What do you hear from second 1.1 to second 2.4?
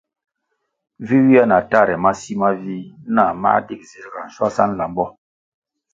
ywia na tahre ma si